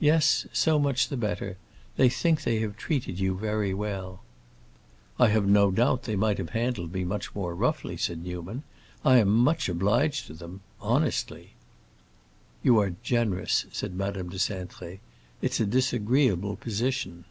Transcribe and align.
"Yes, 0.00 0.48
so 0.52 0.80
much 0.80 1.06
the 1.06 1.16
better. 1.16 1.56
They 1.96 2.08
think 2.08 2.42
they 2.42 2.58
have 2.58 2.76
treated 2.76 3.20
you 3.20 3.36
very 3.38 3.72
well." 3.72 4.24
"I 5.16 5.28
have 5.28 5.46
no 5.46 5.70
doubt 5.70 6.02
they 6.02 6.16
might 6.16 6.38
have 6.38 6.50
handled 6.50 6.92
me 6.92 7.04
much 7.04 7.32
more 7.36 7.54
roughly," 7.54 7.96
said 7.96 8.24
Newman. 8.24 8.64
"I 9.04 9.18
am 9.18 9.28
much 9.28 9.68
obliged 9.68 10.26
to 10.26 10.34
them. 10.34 10.62
Honestly." 10.80 11.50
"You 12.64 12.80
are 12.80 12.94
generous," 13.04 13.66
said 13.70 13.94
Madame 13.94 14.28
de 14.28 14.38
Cintré. 14.38 14.98
"It's 15.40 15.60
a 15.60 15.66
disagreeable 15.66 16.56
position." 16.56 17.24